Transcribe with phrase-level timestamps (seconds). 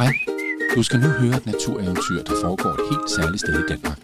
[0.00, 0.12] Hej,
[0.74, 4.00] du skal nu høre et natureventyr, der foregår et helt særligt sted i Danmark.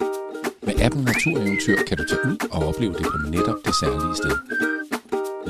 [0.66, 4.36] Med appen Natureventyr kan du tage ud og opleve det på netop det særlige sted.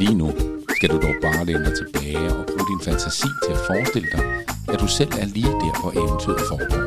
[0.02, 0.28] Lige nu
[0.76, 4.24] skal du dog bare læne dig tilbage og bruge din fantasi til at forestille dig,
[4.72, 6.82] at du selv er lige der, hvor eventyret foregår.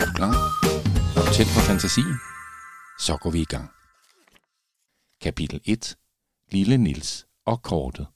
[0.00, 0.34] Er du klar?
[1.16, 2.16] Er du tændt på fantasien?
[3.06, 3.68] Så går vi i gang.
[5.24, 5.96] Kapitel 1.
[6.54, 7.10] Lille Nils
[7.50, 8.06] og kortet.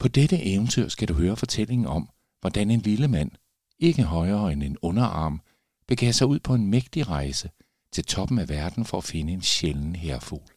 [0.00, 2.04] På dette eventyr skal du høre fortællingen om,
[2.40, 3.30] hvordan en lille mand,
[3.78, 5.40] ikke højere end en underarm,
[5.86, 7.50] begav sig ud på en mægtig rejse
[7.92, 10.52] til toppen af verden for at finde en sjælden herfugl.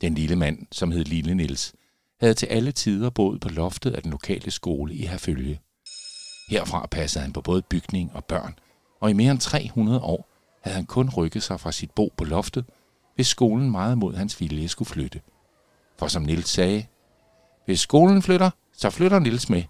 [0.00, 1.74] Den lille mand, som hed Lille Nils,
[2.20, 5.60] havde til alle tider boet på loftet af den lokale skole i Herfølge.
[6.48, 8.58] Herfra passede han på både bygning og børn,
[9.00, 10.28] og i mere end 300 år
[10.60, 12.64] havde han kun rykket sig fra sit bo på loftet,
[13.14, 15.20] hvis skolen meget mod hans vilje skulle flytte.
[15.98, 16.86] For som Nils sagde,
[17.64, 19.62] hvis skolen flytter, så flytter Nils med.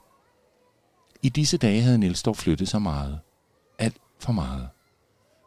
[1.22, 3.20] I disse dage havde Niels dog flyttet sig meget.
[3.78, 4.68] Alt for meget.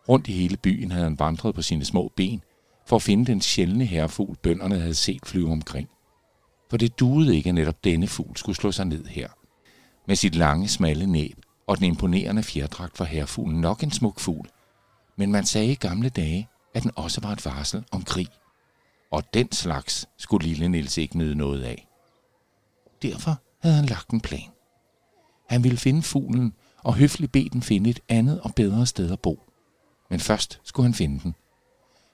[0.10, 2.42] Rundt i hele byen havde han vandret på sine små ben,
[2.86, 5.90] for at finde den sjældne herrefugl, bønderne havde set flyve omkring.
[6.70, 9.30] For det duede ikke, at netop denne fugl skulle slå sig ned her.
[10.08, 14.50] Med sit lange, smalle næb og den imponerende fjerdragt var herrefuglen nok en smuk fugl.
[15.16, 18.28] Men man sagde i gamle dage, at den også var et varsel om krig.
[19.12, 21.88] Og den slags skulle lille Nils ikke nyde noget af.
[23.02, 24.55] Derfor havde han lagt en plan.
[25.48, 29.20] Han ville finde fuglen og høfligt bede den finde et andet og bedre sted at
[29.20, 29.44] bo.
[30.10, 31.36] Men først skulle han finde den.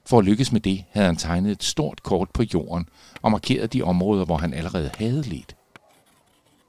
[0.06, 2.88] For at lykkes med det havde han tegnet et stort kort på jorden
[3.22, 5.56] og markeret de områder, hvor han allerede havde let.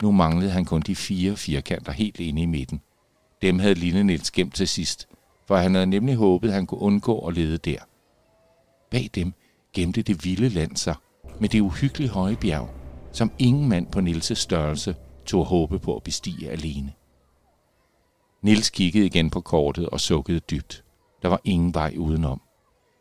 [0.01, 2.81] Nu manglede han kun de fire firkanter helt inde i midten.
[3.41, 5.07] Dem havde Lille Niels gemt til sidst,
[5.47, 7.79] for han havde nemlig håbet, at han kunne undgå at lede der.
[8.91, 9.33] Bag dem
[9.73, 10.95] gemte det vilde land sig
[11.39, 12.69] med det uhyggelige høje bjerg,
[13.11, 14.95] som ingen mand på Nilses størrelse
[15.25, 16.93] tog håbe på at bestige alene.
[18.41, 20.83] Nils kiggede igen på kortet og sukkede dybt.
[21.21, 22.41] Der var ingen vej udenom.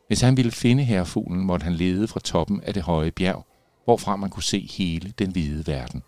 [0.07, 3.47] Hvis han ville finde herrefuglen, måtte han lede fra toppen af det høje bjerg,
[3.85, 6.03] hvorfra man kunne se hele den hvide verden.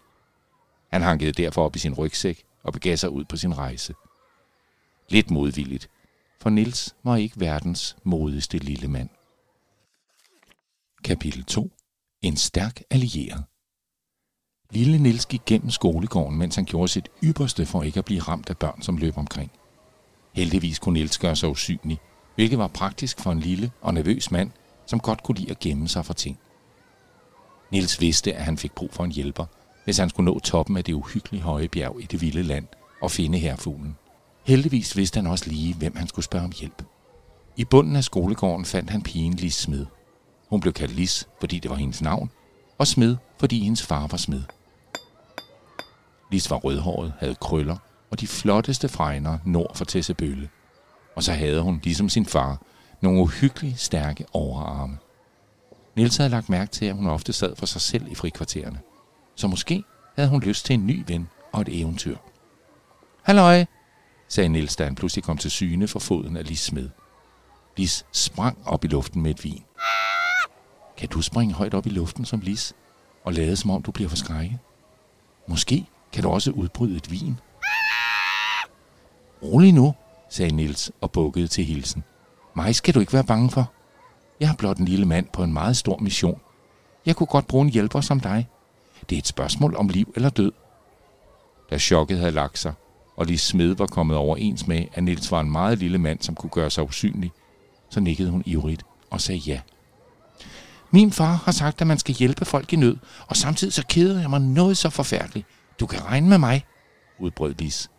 [0.93, 3.94] Han hankede derfor op i sin rygsæk og begav sig ud på sin rejse.
[5.09, 5.91] Lidt modvilligt,
[6.41, 9.09] for Nils var ikke verdens modigste lille mand.
[11.05, 11.71] Kapitel 2.
[12.22, 13.44] En stærk allieret.
[14.75, 18.51] Lille Nils gik gennem skolegården, mens han gjorde sit ypperste for ikke at blive ramt
[18.51, 19.51] af børn, som løb omkring.
[20.33, 21.99] Heldigvis kunne Nils gøre sig usynlig,
[22.35, 24.51] hvilket var praktisk for en lille og nervøs mand,
[24.87, 26.39] som godt kunne lide at gemme sig for ting.
[27.71, 29.47] Nils vidste, at han fik brug for en hjælper,
[29.85, 32.67] hvis han skulle nå toppen af det uhyggelige høje bjerg i det vilde land
[33.03, 33.97] og finde herfuglen.
[34.47, 36.83] Heldigvis vidste han også lige, hvem han skulle spørge om hjælp.
[37.56, 39.87] I bunden af skolegården fandt han pigen Lis Smed.
[40.51, 42.31] Hun blev kaldt Lis, fordi det var hendes navn,
[42.79, 44.43] og Smed, fordi hendes far var smed.
[46.34, 47.77] Lis var rødhåret, havde krøller
[48.11, 50.49] og de flotteste fregner nord for Tessebølle.
[51.17, 52.62] Og så havde hun, ligesom sin far,
[53.00, 54.99] nogle uhyggeligt stærke overarme.
[55.97, 58.81] Nils havde lagt mærke til, at hun ofte sad for sig selv i frikvartererne.
[59.34, 59.84] Så måske
[60.17, 62.17] havde hun lyst til en ny ven og et eventyr.
[63.23, 63.65] Halløj,
[64.28, 66.91] sagde Nils, da han pludselig kom til syne for foden af Lis smed.
[67.77, 69.65] Lis sprang op i luften med et vin.
[70.97, 72.75] Kan du springe højt op i luften som Lis,
[73.25, 74.59] og lade som om du bliver forskrækket?
[75.49, 77.41] Måske kan du også udbryde et vin.
[79.42, 79.94] Rolig nu,
[80.30, 82.04] sagde Nils og bukkede til hilsen.
[82.56, 83.72] Mig skal du ikke være bange for.
[84.41, 86.41] Jeg er blot en lille mand på en meget stor mission.
[87.06, 88.48] Jeg kunne godt bruge en hjælper som dig.
[89.10, 90.52] Det er et spørgsmål om liv eller død.
[91.70, 92.72] Da chokket havde lagt sig,
[93.16, 96.34] og Lis smed var kommet overens med, at Nils var en meget lille mand, som
[96.34, 97.32] kunne gøre sig usynlig,
[97.91, 99.60] så nikkede hun ivrigt og sagde ja.
[100.91, 102.96] Min far har sagt, at man skal hjælpe folk i nød,
[103.26, 105.46] og samtidig så keder jeg mig noget så forfærdeligt.
[105.81, 106.67] Du kan regne med mig,
[107.19, 107.91] udbrød Lis,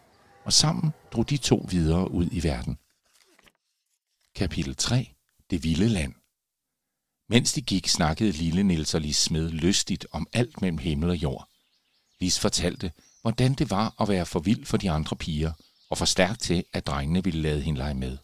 [0.46, 2.78] og sammen drog de to videre ud i verden.
[4.36, 5.14] Kapitel 3.
[5.50, 6.14] Det vilde land.
[7.30, 11.16] Mens de gik, snakkede lille Nils og Lis Smed lystigt om alt mellem himmel og
[11.16, 11.50] jord.
[12.20, 12.92] Lis fortalte,
[13.22, 15.52] hvordan det var at være for vild for de andre piger,
[15.90, 18.18] og for stærk til, at drengene ville lade hende lege med.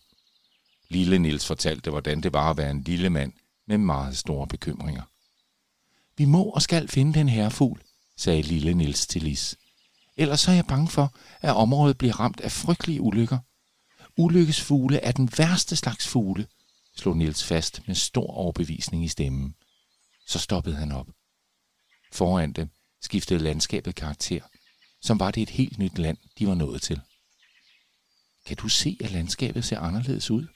[0.90, 3.34] Lille Nils fortalte, hvordan det var at være en lille mand
[3.68, 5.04] med meget store bekymringer.
[6.18, 7.50] Vi må og skal finde den her
[8.22, 9.58] sagde lille Nils til Lis.
[10.18, 13.40] Ellers er jeg bange for, at området bliver ramt af frygtelige ulykker.
[14.18, 16.48] Ulykkesfugle er den værste slags fugle,
[16.98, 19.56] slog Nils fast med stor overbevisning i stemmen.
[20.28, 21.08] Så stoppede han op.
[22.14, 22.70] Foran dem
[23.02, 24.42] skiftede landskabet karakter,
[25.02, 27.02] som var det et helt nyt land, de var nået til.
[28.46, 30.48] Kan du se, at landskabet ser anderledes ud?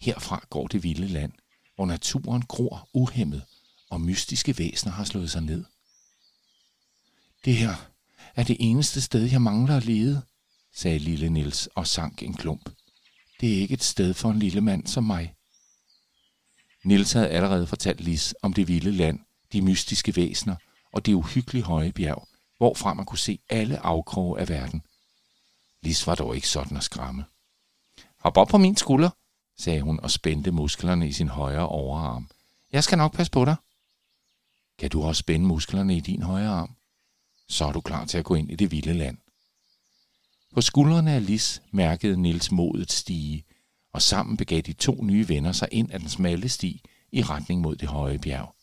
[0.00, 1.32] Herfra går det vilde land,
[1.74, 3.44] hvor naturen gror uhemmet,
[3.90, 5.64] og mystiske væsener har slået sig ned.
[7.48, 7.74] Det her
[8.36, 10.22] er det eneste sted, jeg mangler at lede,
[10.74, 12.70] sagde lille Nils og sank en klump.
[13.40, 15.34] Det er ikke et sted for en lille mand som mig.
[16.84, 19.20] Nils havde allerede fortalt Lis om det vilde land,
[19.52, 20.56] de mystiske væsener
[20.92, 24.82] og det uhyggelige høje bjerg, hvorfra man kunne se alle afkroge af verden.
[25.82, 27.24] Lis var dog ikke sådan at skræmme.
[28.18, 29.10] Hop op på min skulder,
[29.58, 32.30] sagde hun og spændte musklerne i sin højre overarm.
[32.72, 33.56] Jeg skal nok passe på dig.
[34.78, 36.77] Kan du også spænde musklerne i din højre arm?
[37.48, 39.18] Så er du klar til at gå ind i det vilde land.
[40.54, 43.44] På skuldrene af Lis mærkede Nils modet stige,
[43.92, 47.60] og sammen begav de to nye venner sig ind ad den smalle sti i retning
[47.60, 48.54] mod det høje bjerg.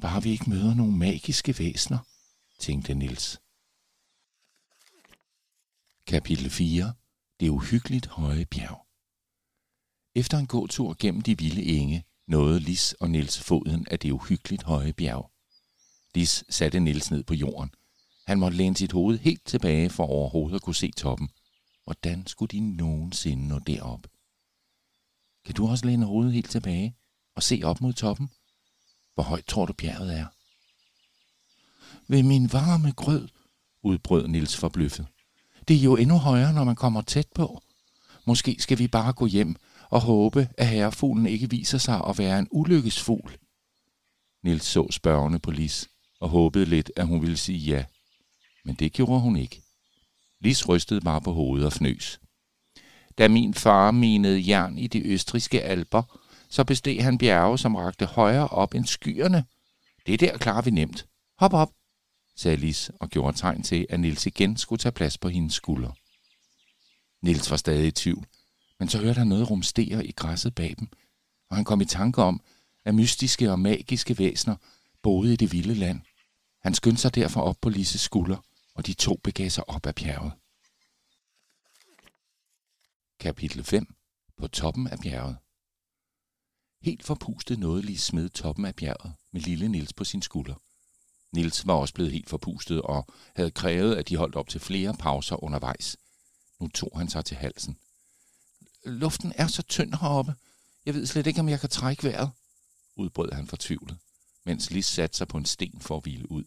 [0.00, 1.98] Bare vi ikke møder nogle magiske væsner,
[2.58, 3.40] tænkte Nils.
[6.06, 6.92] Kapitel 4.
[7.40, 8.86] Det uhyggeligt høje bjerg.
[10.14, 14.62] Efter en gåtur gennem de vilde enge, nåede Lis og Nils foden af det uhyggeligt
[14.62, 15.30] høje bjerg.
[16.14, 17.70] Lis satte Nils ned på jorden.
[18.26, 21.28] Han måtte læne sit hoved helt tilbage for overhovedet at kunne se toppen.
[21.84, 24.06] Hvordan skulle de nogensinde nå derop?
[25.44, 26.96] Kan du også læne hovedet helt tilbage
[27.36, 28.30] og se op mod toppen?
[29.14, 30.26] Hvor højt tror du bjerget er?
[32.12, 33.28] Ved min varme grød,
[33.82, 35.06] udbrød Nils forbløffet.
[35.68, 37.62] Det er jo endnu højere, når man kommer tæt på.
[38.26, 39.56] Måske skal vi bare gå hjem
[39.90, 43.38] og håbe, at herrefuglen ikke viser sig at være en ulykkesfugl.
[44.42, 45.88] Nils så spørgende på Lis
[46.20, 47.84] og håbede lidt, at hun ville sige ja.
[48.64, 49.62] Men det gjorde hun ikke.
[50.40, 52.20] Lis rystede bare på hovedet og fnøs.
[53.18, 56.20] Da min far minede jern i de østriske alber,
[56.50, 59.44] så besteg han bjerge, som rakte højere op end skyerne.
[60.06, 61.06] Det der klarer vi nemt.
[61.38, 61.70] Hop op,
[62.36, 65.92] sagde Lis og gjorde tegn til, at Nils igen skulle tage plads på hendes skulder.
[67.22, 68.26] Nils var stadig i tvivl,
[68.78, 70.88] men så hørte han noget rumstere i græsset bag dem,
[71.50, 72.40] og han kom i tanke om,
[72.84, 74.56] at mystiske og magiske væsner
[75.02, 76.00] boede i det vilde land.
[76.60, 78.36] Han skyndte sig derfor op på Lises skulder,
[78.74, 80.32] og de to begav sig op ad bjerget.
[83.20, 83.94] Kapitel 5.
[84.36, 85.36] På toppen af bjerget.
[86.82, 90.54] Helt forpustet nåede Lis smed toppen af bjerget med lille Nils på sin skulder.
[91.32, 93.06] Nils var også blevet helt forpustet og
[93.36, 95.96] havde krævet, at de holdt op til flere pauser undervejs.
[96.60, 97.78] Nu tog han sig til halsen.
[98.84, 100.34] Luften er så tynd heroppe.
[100.86, 102.30] Jeg ved slet ikke, om jeg kan trække vejret,
[102.96, 103.98] udbrød han fortvivlet,
[104.44, 106.44] mens Lis satte sig på en sten for at hvile ud.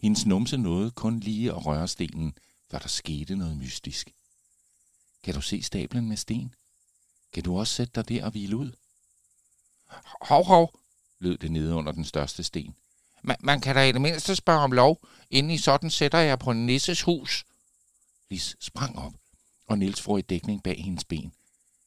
[0.00, 2.38] Hendes numse nåede kun lige at røre stenen,
[2.70, 4.12] før der skete noget mystisk.
[5.22, 6.54] Kan du se stablen med sten?
[7.32, 8.72] Kan du også sætte dig der og hvile ud?
[10.22, 10.80] Hov, hov,
[11.18, 12.74] lød det nede under den største sten.
[13.22, 15.06] Man, man kan da i det mindste spørge om lov.
[15.30, 17.44] Inden i sådan sætter jeg på nisses hus.
[18.30, 19.12] Lis sprang op,
[19.66, 21.32] og Nils får i dækning bag hendes ben.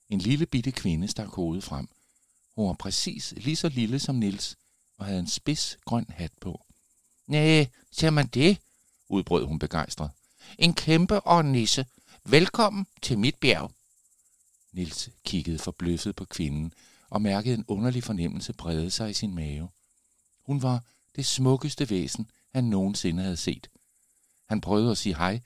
[0.09, 1.87] En lille bitte kvinde stak hovedet frem.
[2.55, 4.57] Hun var præcis lige så lille som Nils,
[5.03, 6.65] og havde en spids grøn hat på.
[7.27, 8.57] Næh, ser man det?
[9.09, 10.11] udbrød hun begejstret.
[10.59, 11.85] En kæmpe og en nisse.
[12.25, 13.71] Velkommen til mit bjerg.
[14.71, 16.73] Nils kiggede forbløffet på kvinden
[17.09, 19.69] og mærkede en underlig fornemmelse brede sig i sin mave.
[20.45, 20.83] Hun var
[21.15, 23.69] det smukkeste væsen, han nogensinde havde set.
[24.49, 25.41] Han prøvede at sige hej,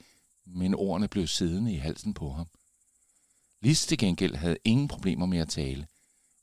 [0.46, 2.48] men ordene blev siddende i halsen på ham.
[3.62, 5.88] Lis til gengæld havde ingen problemer med at tale.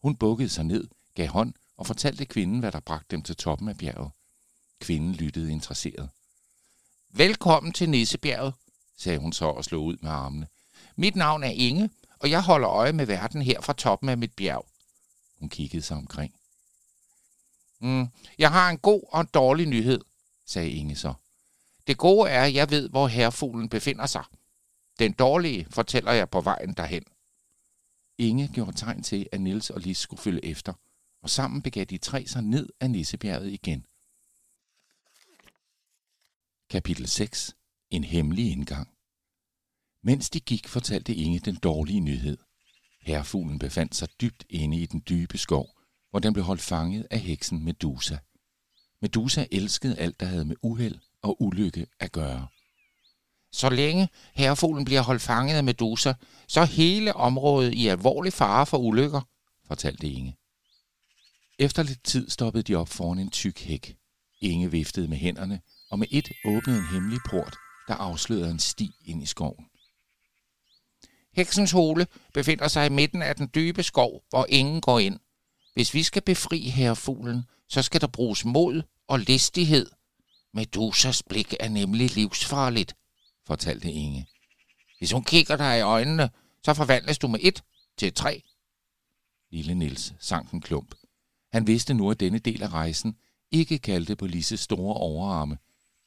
[0.02, 3.68] Hun bukkede sig ned, gav hånd og fortalte kvinden, hvad der bragte dem til toppen
[3.68, 4.10] af bjerget.
[4.80, 6.10] Kvinden lyttede interesseret.
[7.10, 8.54] Velkommen til Nissebjerget,
[8.96, 10.48] sagde hun så og slog ud med armene.
[10.96, 14.32] Mit navn er Inge, og jeg holder øje med verden her fra toppen af mit
[14.32, 14.66] bjerg.
[15.38, 16.34] Hun kiggede sig omkring.
[17.80, 20.00] Mm, jeg har en god og en dårlig nyhed,
[20.46, 21.14] sagde Inge så.
[21.86, 24.24] Det gode er, at jeg ved, hvor herrefuglen befinder sig.
[24.98, 27.04] Den dårlige fortæller jeg på vejen derhen.
[28.18, 30.72] Inge gjorde tegn til, at Nils og Lis skulle følge efter,
[31.24, 33.86] og sammen begav de tre sig ned af Nissebjerget igen.
[36.70, 37.56] Kapitel 6.
[37.90, 38.88] En hemmelig indgang.
[40.02, 42.38] Mens de gik, fortalte Inge den dårlige nyhed.
[43.00, 45.68] Herfuglen befandt sig dybt inde i den dybe skov,
[46.10, 48.18] hvor den blev holdt fanget af heksen Medusa.
[49.00, 52.46] Medusa elskede alt, der havde med uheld og ulykke at gøre.
[53.52, 56.12] Så længe herrefuglen bliver holdt fanget af Medusa,
[56.48, 59.20] så er hele området i alvorlig fare for ulykker,
[59.66, 60.36] fortalte Inge.
[61.58, 63.96] Efter lidt tid stoppede de op foran en tyk hæk.
[64.40, 67.56] Inge viftede med hænderne, og med et åbnede en hemmelig port,
[67.88, 69.66] der afslørede en sti ind i skoven.
[71.36, 75.20] Heksens hule befinder sig i midten af den dybe skov, hvor ingen går ind.
[75.74, 79.90] Hvis vi skal befri herrefuglen, så skal der bruges mod og listighed.
[80.54, 82.96] Medusas blik er nemlig livsfarligt,
[83.46, 84.26] fortalte Inge.
[84.98, 86.30] Hvis hun kigger dig i øjnene,
[86.64, 87.62] så forvandles du med et
[87.98, 88.42] til tre.
[89.50, 90.94] Lille Nils sank en klump.
[91.54, 93.16] Han vidste nu, at denne del af rejsen
[93.50, 95.58] ikke kaldte på Lises store overarme,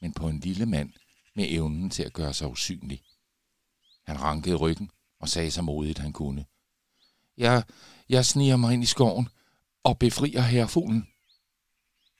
[0.02, 0.94] men på en lille mand
[1.36, 3.04] med evnen til at gøre sig usynlig.
[4.08, 6.46] Han rankede ryggen og sagde så modigt, han kunne.
[7.38, 7.64] Jeg,
[8.10, 9.30] jeg sniger mig ind i skoven
[9.84, 11.08] og befrier herrefuglen.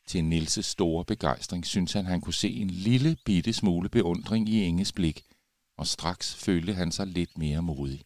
[0.06, 4.64] Til Nilses store begejstring syntes han, han kunne se en lille bitte smule beundring i
[4.64, 5.24] Inges blik,
[5.78, 8.04] og straks følte han sig lidt mere modig.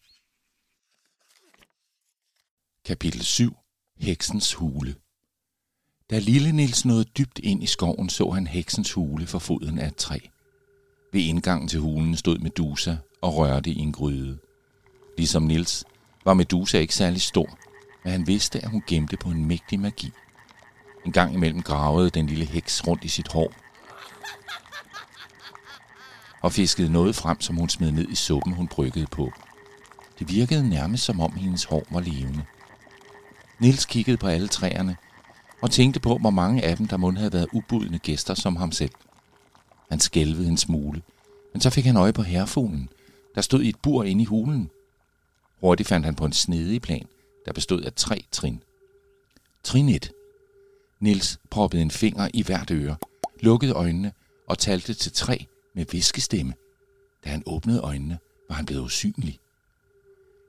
[2.84, 3.56] Kapitel 7.
[3.96, 5.01] Heksens hule
[6.12, 9.86] da lille Nils nåede dybt ind i skoven, så han heksens hule for foden af
[9.86, 10.18] et træ.
[11.12, 14.38] Ved indgangen til hulen stod Medusa og rørte i en gryde.
[15.18, 15.84] Ligesom Nils
[16.24, 17.58] var Medusa ikke særlig stor,
[18.04, 20.10] men han vidste, at hun gemte på en mægtig magi.
[21.06, 23.52] En gang imellem gravede den lille heks rundt i sit hår
[26.42, 29.32] og fiskede noget frem, som hun smed ned i suppen, hun bryggede på.
[30.18, 32.42] Det virkede nærmest som om hendes hår var levende.
[33.58, 34.96] Nils kiggede på alle træerne
[35.62, 38.72] og tænkte på, hvor mange af dem, der måtte have været ubudne gæster som ham
[38.72, 38.90] selv.
[39.90, 41.02] Han skælvede en smule,
[41.52, 42.88] men så fik han øje på herrefuglen,
[43.34, 44.70] der stod i et bur inde i hulen.
[45.60, 47.06] Hurtigt fandt han på en snedig plan,
[47.46, 48.62] der bestod af tre trin.
[49.64, 50.12] Trin 1.
[51.00, 52.96] Nils proppede en finger i hvert øre,
[53.40, 54.12] lukkede øjnene
[54.46, 56.54] og talte til tre med viskestemme.
[57.24, 59.38] Da han åbnede øjnene, var han blevet usynlig.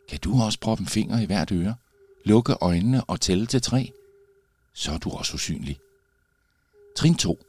[0.10, 1.75] Kan du også proppe en finger i hvert øre,
[2.25, 3.91] lukke øjnene og tælle til tre?
[4.73, 5.79] Så er du også usynlig.
[6.97, 7.43] Trin 2.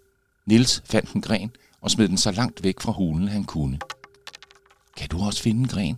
[0.46, 1.50] Nils fandt en gren
[1.80, 3.78] og smed den så langt væk fra hulen, han kunne.
[4.96, 5.96] Kan du også finde en gren?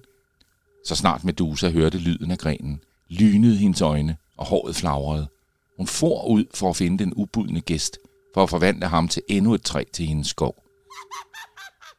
[0.87, 5.28] Så snart Medusa hørte lyden af grenen, lynede hendes øjne, og håret flagrede.
[5.76, 7.99] Hun for ud for at finde den ubudne gæst,
[8.35, 10.64] for at forvandle ham til endnu et træ til hendes skov.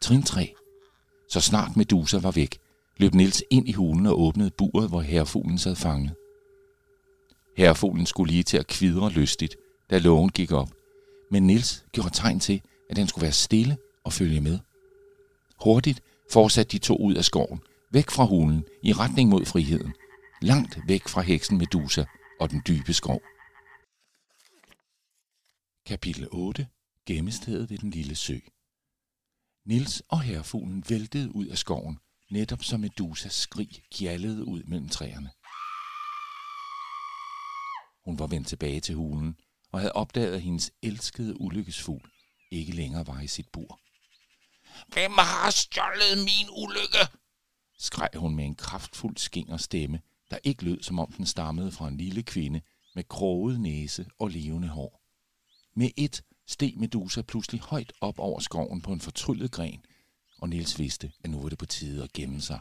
[0.02, 0.54] Trin 3.
[1.30, 2.60] Så snart Medusa var væk,
[2.98, 6.16] løb Nils ind i hulen og åbnede buret, hvor herrefuglen sad fanget.
[7.58, 9.56] Herrefuglen skulle lige til at kvidre lystigt,
[9.90, 10.70] da lågen gik op,
[11.32, 14.60] men Nils gjorde tegn til, at den skulle være stille og følge med.
[15.64, 17.60] Hurtigt fortsatte de to ud af skoven,
[17.92, 19.94] væk fra hulen, i retning mod friheden,
[20.42, 22.06] langt væk fra heksen Medusa
[22.40, 23.22] og den dybe skov.
[25.86, 26.68] Kapitel 8.
[27.06, 28.38] Gemmestedet ved den lille sø.
[29.66, 32.00] Nils og herrefuglen væltede ud af skoven,
[32.32, 35.30] netop som Medusas skrig gjallede ud mellem træerne.
[38.08, 39.38] Hun var vendt tilbage til hulen
[39.72, 42.12] og havde opdaget, at hendes elskede ulykkesfugl
[42.52, 43.80] ikke længere var i sit bur.
[44.88, 47.18] Hvem har stjålet min ulykke?
[47.80, 51.88] skreg hun med en kraftfuld skinger stemme, der ikke lød, som om den stammede fra
[51.88, 52.62] en lille kvinde
[52.96, 55.02] med kroget næse og levende hår.
[55.76, 59.86] Med et steg Medusa pludselig højt op over skoven på en fortryllet gren,
[60.38, 62.60] og Nils vidste, at nu var det på tide at gemme sig.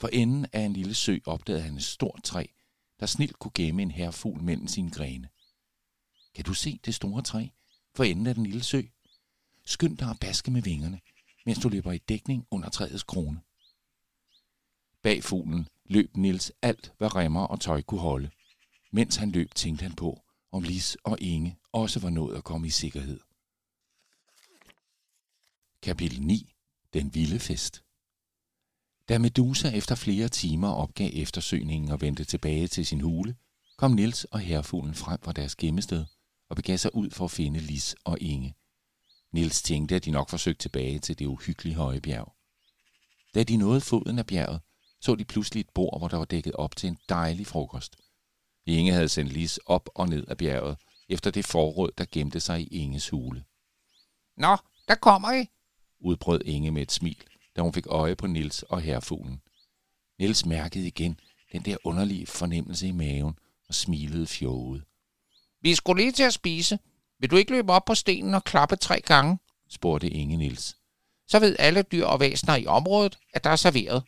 [0.00, 2.46] For enden af en lille sø opdagede han et stort træ,
[3.02, 5.28] der snilt kunne gemme en herfugl mellem sine grene.
[6.34, 7.48] Kan du se det store træ
[7.94, 8.82] for enden af den lille sø?
[9.64, 11.00] Skynd dig at baske med vingerne,
[11.46, 13.40] mens du løber i dækning under træets krone.
[15.02, 18.30] Bag fuglen løb Nils alt, hvad remmer og tøj kunne holde.
[18.92, 22.66] Mens han løb, tænkte han på, om Lis og Inge også var nået at komme
[22.66, 23.20] i sikkerhed.
[25.82, 26.54] Kapitel 9.
[26.92, 27.84] Den vilde fest.
[29.08, 33.36] Da Medusa efter flere timer opgav eftersøgningen og vendte tilbage til sin hule,
[33.76, 36.04] kom Nils og herfuglen frem fra deres gemmested
[36.50, 38.54] og begav sig ud for at finde Lis og Inge.
[39.32, 42.32] Nils tænkte, at de nok forsøgte tilbage til det uhyggelige høje bjerg.
[43.34, 44.60] Da de nåede foden af bjerget,
[45.00, 47.96] så de pludselig et bord, hvor der var dækket op til en dejlig frokost.
[48.66, 50.76] Inge havde sendt Lis op og ned af bjerget,
[51.08, 53.44] efter det forråd, der gemte sig i Inges hule.
[54.36, 54.56] Nå,
[54.88, 55.46] der kommer I,
[56.00, 57.24] udbrød Inge med et smil,
[57.56, 59.42] da hun fik øje på Nils og herrefuglen.
[60.18, 61.20] Nils mærkede igen
[61.52, 64.84] den der underlige fornemmelse i maven og smilede fjoget.
[65.60, 66.78] Vi skulle lige til at spise.
[67.18, 69.38] Vil du ikke løbe op på stenen og klappe tre gange?
[69.68, 70.76] spurgte Inge Nils.
[71.28, 74.02] Så ved alle dyr og væsener i området, at der er serveret.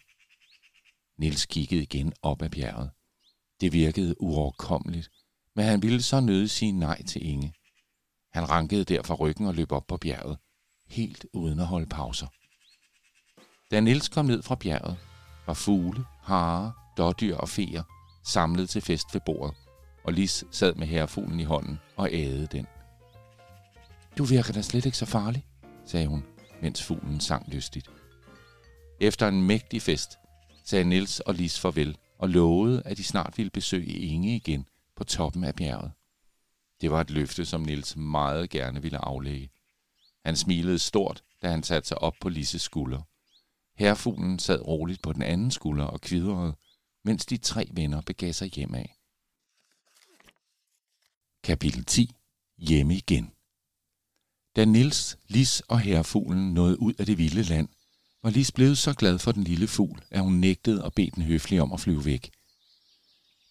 [1.18, 2.90] Nils kiggede igen op ad bjerget.
[3.60, 5.10] Det virkede uoverkommeligt,
[5.56, 7.54] men han ville så nøde sige nej til Inge.
[8.32, 10.38] Han rankede derfor ryggen og løb op på bjerget,
[10.86, 12.26] helt uden at holde pauser.
[13.74, 14.96] Da Nils kom ned fra bjerget,
[15.46, 17.82] var fugle, hare, dårdyr og feer
[18.24, 19.56] samlet til fest ved bordet,
[20.04, 22.66] og Lis sad med herrefuglen i hånden og ædede den.
[24.18, 25.46] Du virker da slet ikke så farlig,
[25.86, 26.24] sagde hun,
[26.62, 27.90] mens fuglen sang lystigt.
[29.00, 30.18] Efter en mægtig fest
[30.64, 35.04] sagde Nils og Lis farvel og lovede, at de snart ville besøge Inge igen på
[35.04, 35.92] toppen af bjerget.
[36.80, 39.50] Det var et løfte, som Nils meget gerne ville aflægge.
[40.24, 43.02] Han smilede stort, da han satte sig op på Lises skulder.
[43.76, 46.54] Herfuglen sad roligt på den anden skulder og kvidrede,
[47.04, 48.98] mens de tre venner begav sig hjem af.
[51.42, 52.10] Kapitel 10.
[52.58, 53.30] Hjemme igen.
[54.56, 57.68] Da Nils, Lis og herfuglen nåede ud af det vilde land,
[58.22, 61.22] var Lis blevet så glad for den lille fugl, at hun nægtede at bede den
[61.22, 62.30] høflige om at flyve væk.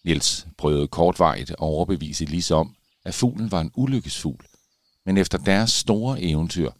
[0.04, 4.46] Nils prøvede kortvarigt at overbevise Lis om, at fuglen var en ulykkesfugl,
[5.04, 6.70] men efter deres store eventyr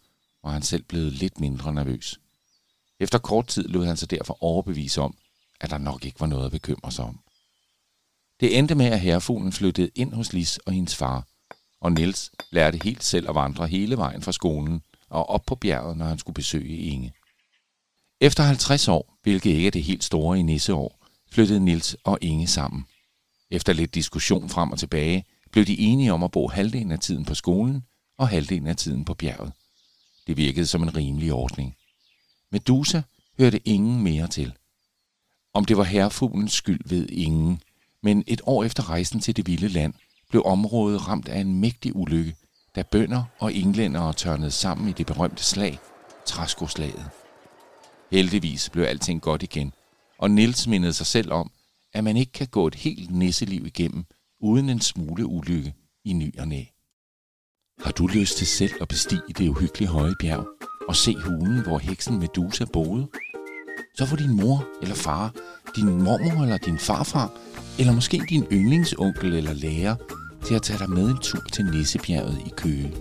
[0.43, 2.19] var han selv blevet lidt mindre nervøs.
[2.99, 5.17] Efter kort tid lod han sig derfor overbevise om,
[5.61, 7.19] at der nok ikke var noget at bekymre sig om.
[8.39, 11.27] Det endte med, at herrefuglen flyttede ind hos Lis og hendes far,
[11.81, 15.97] og Niels lærte helt selv at vandre hele vejen fra skolen og op på bjerget,
[15.97, 17.13] når han skulle besøge Inge.
[18.21, 22.47] Efter 50 år, hvilket ikke er det helt store i nisseår, flyttede Nils og Inge
[22.47, 22.85] sammen.
[23.51, 27.25] Efter lidt diskussion frem og tilbage, blev de enige om at bo halvdelen af tiden
[27.25, 27.83] på skolen
[28.17, 29.51] og halvdelen af tiden på bjerget.
[30.27, 31.75] Det virkede som en rimelig ordning.
[32.51, 33.01] Medusa
[33.39, 34.53] hørte ingen mere til.
[35.53, 37.61] Om det var herrefuglens skyld ved ingen,
[38.03, 39.93] men et år efter rejsen til det vilde land,
[40.29, 42.35] blev området ramt af en mægtig ulykke,
[42.75, 45.79] da bønder og englændere tørnede sammen i det berømte slag,
[46.25, 47.09] Træskoslaget.
[48.11, 49.73] Heldigvis blev alting godt igen,
[50.17, 51.51] og Nils mindede sig selv om,
[51.93, 54.05] at man ikke kan gå et helt nisseliv igennem
[54.39, 55.73] uden en smule ulykke
[56.05, 56.63] i ny og næ.
[57.79, 60.47] Har du lyst til selv at bestige det uhyggelige høje bjerg
[60.87, 63.07] og se hulen, hvor heksen Medusa boede?
[63.95, 65.33] Så får din mor eller far,
[65.75, 67.31] din mormor eller din farfar,
[67.79, 69.95] eller måske din yndlingsonkel eller lærer
[70.45, 72.93] til at tage dig med en tur til Nissebjerget i Køge.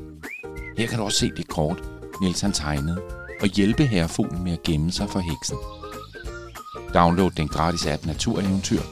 [0.79, 1.83] Her kan du også se det kort,
[2.21, 3.03] Niels han tegnede,
[3.41, 5.57] og hjælpe herrefuglen med at gemme sig for heksen.
[6.95, 8.83] Download den gratis app Natureventyr,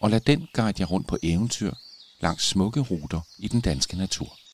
[0.00, 1.72] og lad den guide jer rundt på eventyr
[2.20, 4.41] langs smukke ruter i den danske natur.